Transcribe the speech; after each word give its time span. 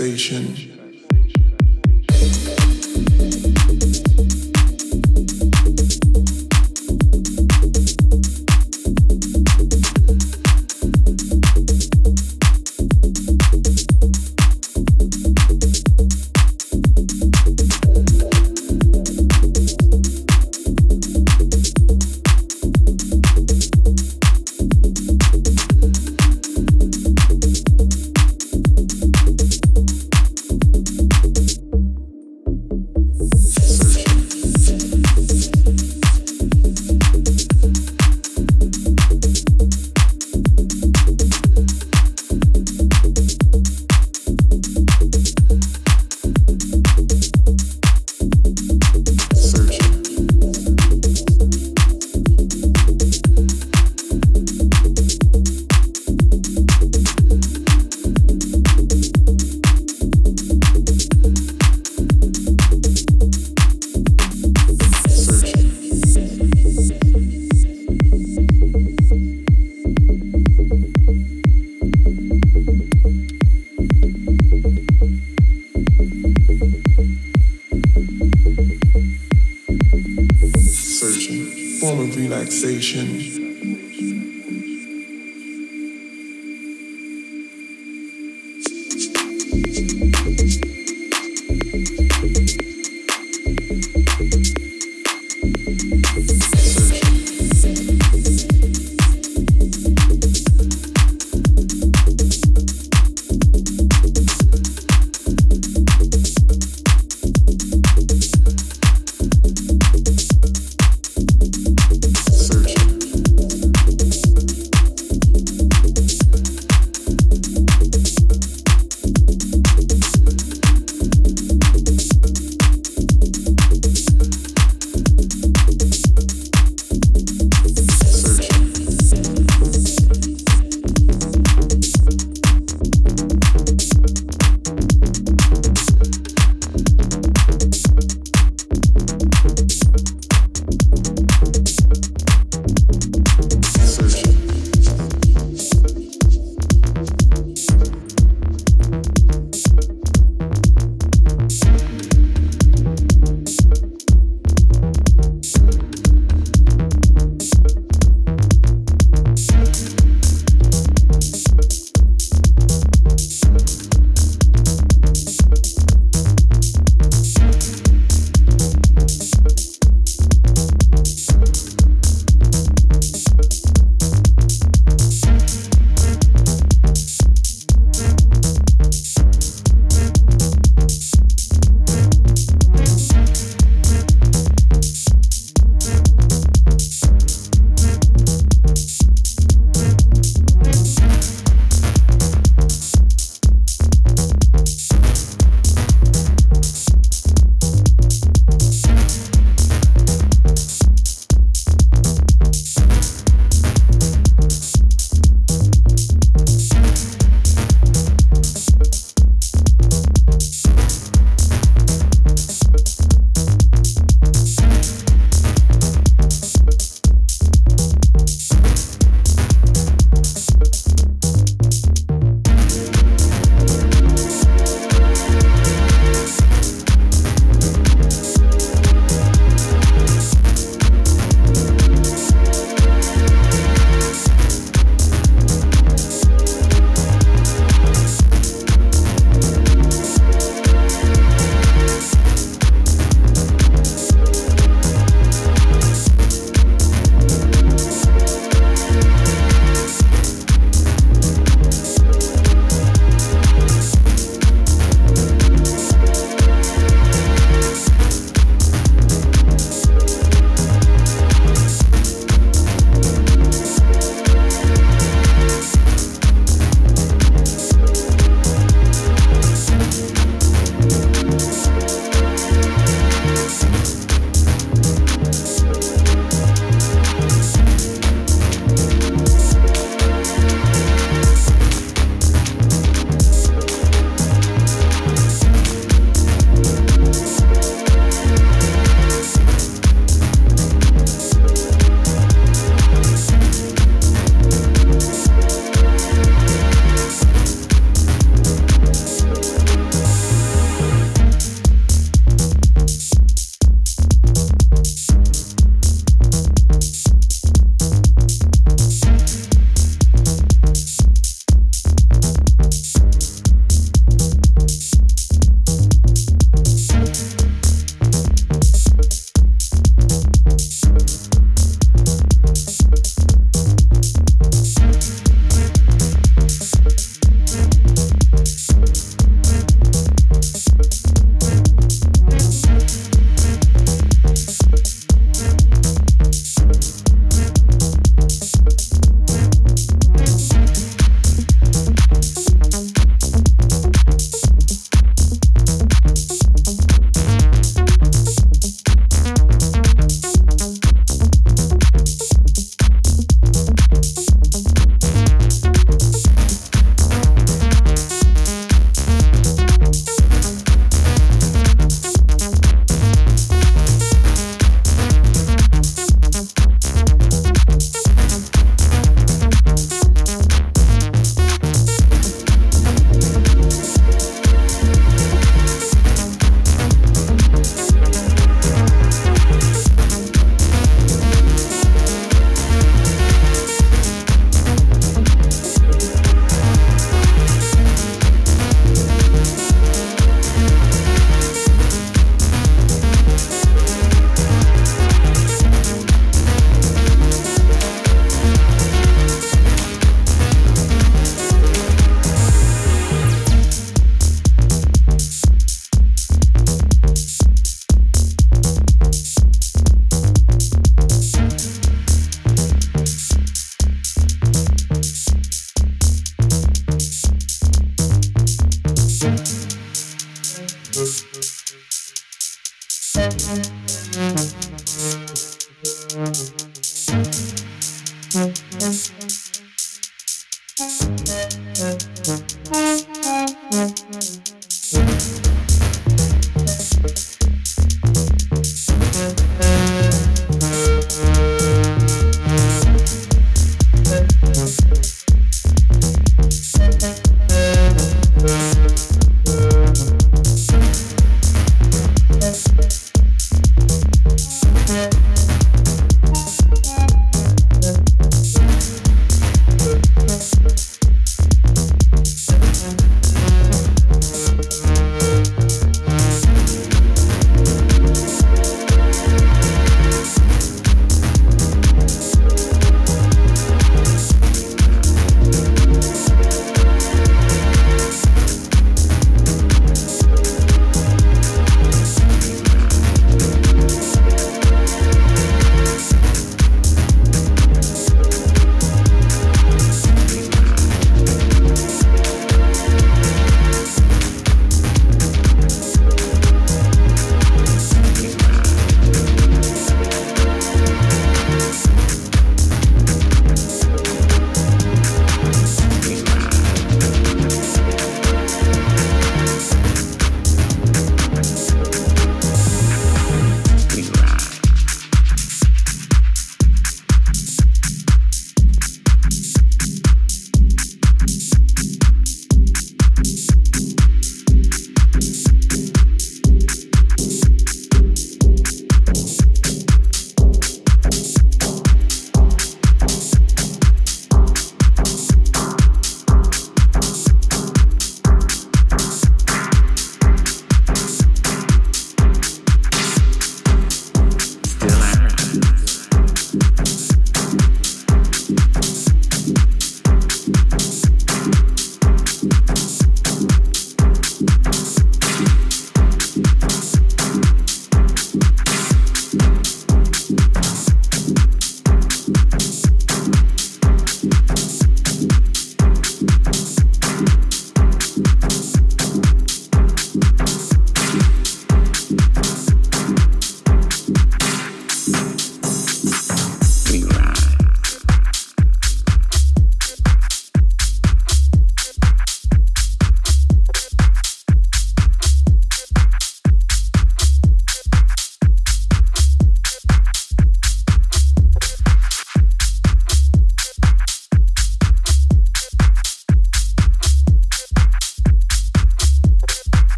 of 0.00 0.63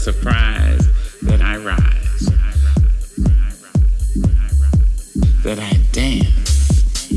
surprise 0.00 0.88
that 1.20 1.42
I 1.42 1.58
rise? 1.58 2.24
That 5.44 5.58
I 5.58 5.76
dance 5.92 7.12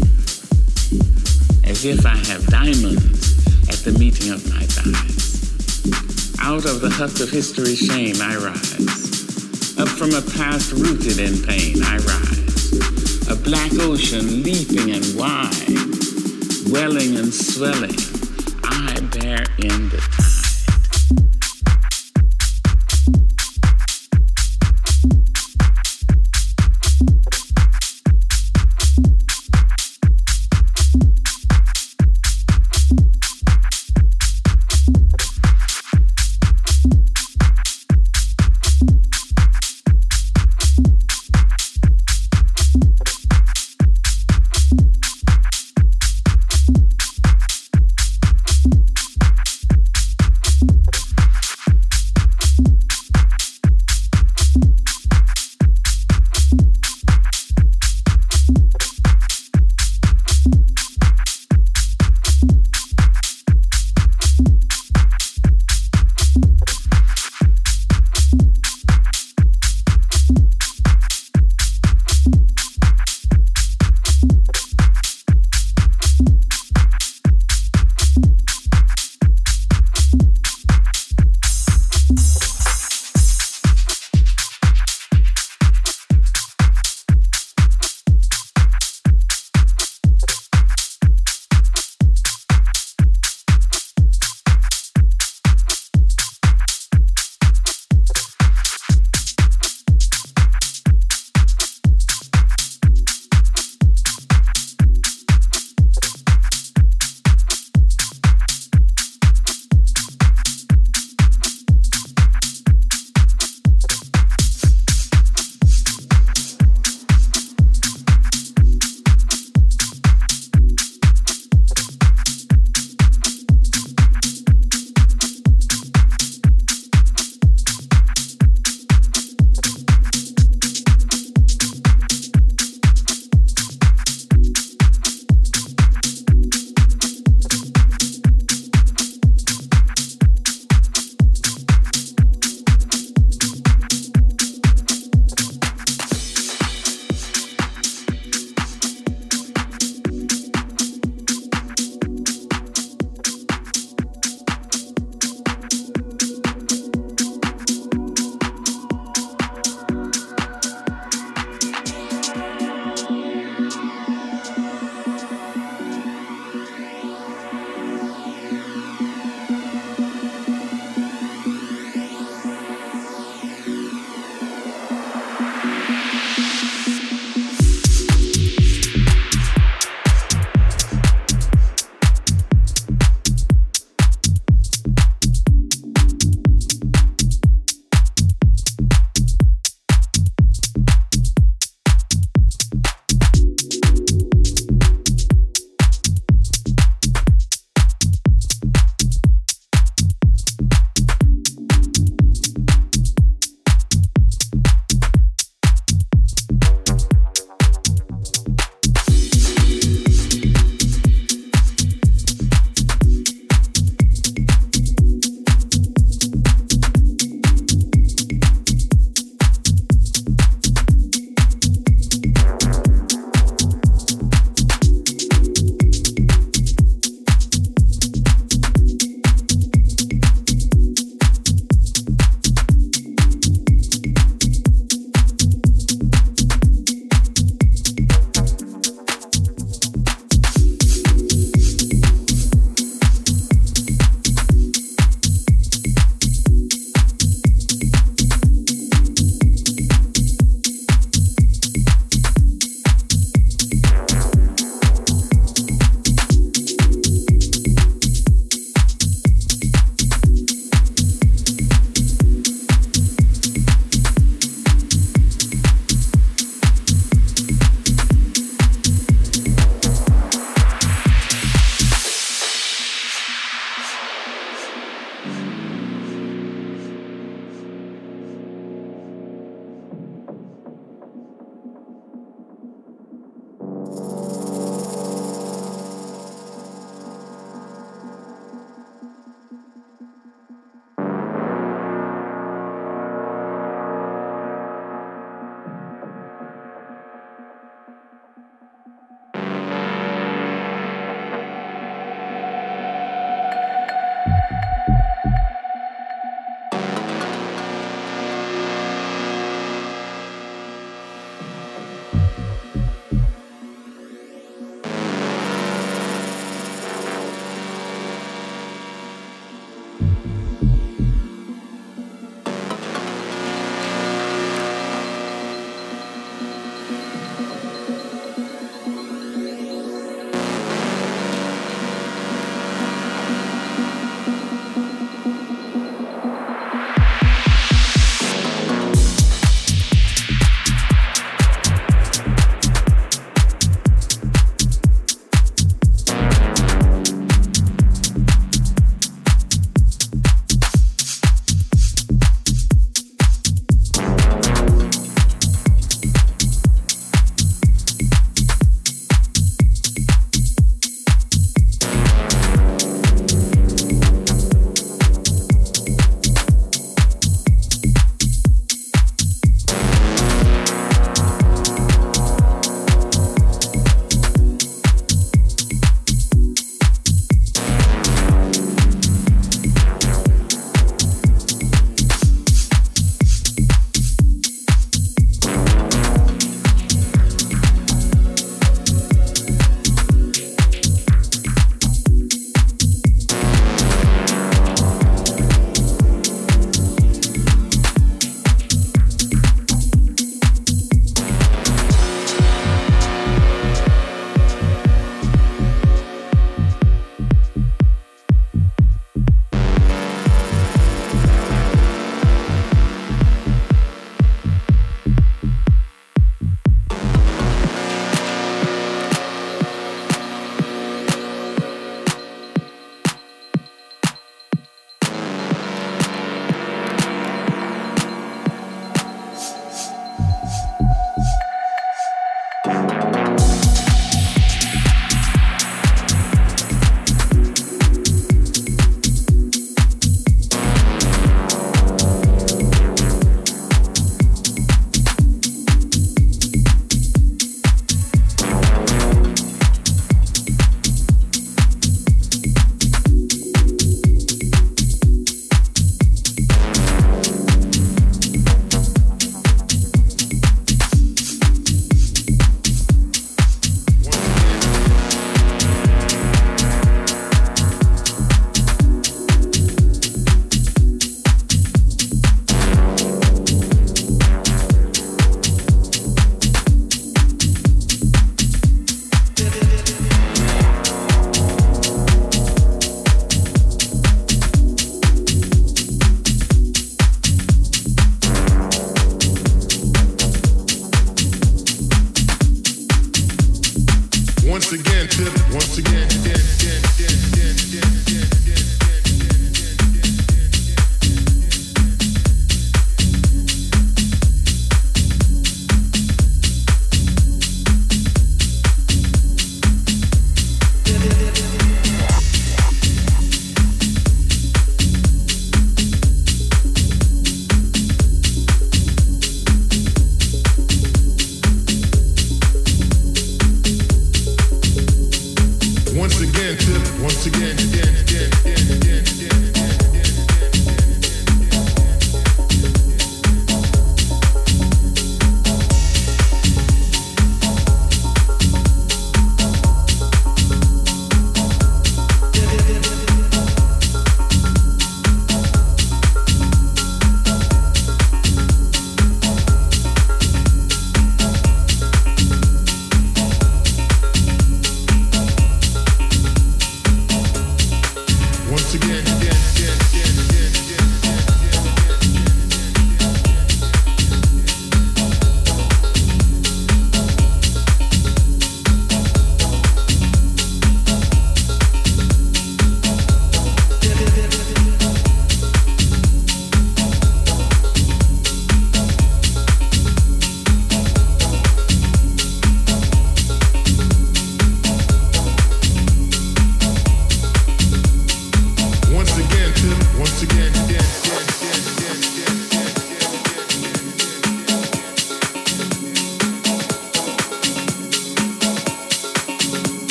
as 1.64 1.86
if 1.86 2.06
I 2.06 2.18
have 2.28 2.46
diamonds 2.48 3.48
at 3.70 3.80
the 3.86 3.96
meeting 3.98 4.32
of 4.32 4.44
my 4.54 4.64
thighs. 4.68 6.36
Out 6.42 6.66
of 6.66 6.82
the 6.82 6.90
husk 6.90 7.24
of 7.24 7.30
history's 7.30 7.80
shame 7.80 8.18
I 8.20 8.36
rise. 8.36 9.80
Up 9.80 9.88
from 9.88 10.12
a 10.12 10.22
past 10.36 10.74
rooted 10.74 11.20
in 11.20 11.42
pain 11.42 11.82
I 11.84 12.00
rise. 12.00 13.30
A 13.30 13.36
black 13.38 13.72
ocean 13.80 14.44
leaping 14.44 14.92
and 14.92 15.06
wide, 15.16 15.80
welling 16.70 17.16
and 17.16 17.34
swelling, 17.34 17.96